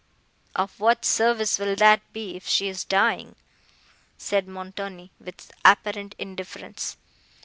"Of 0.55 0.79
what 0.79 1.05
service 1.05 1.59
will 1.59 1.75
that 1.75 2.01
be, 2.11 2.35
if 2.35 2.47
she 2.47 2.67
is 2.67 2.83
dying?" 2.83 3.35
said 4.17 4.47
Montoni, 4.47 5.11
with 5.19 5.51
apparent 5.63 6.15
indifference. 6.17 6.97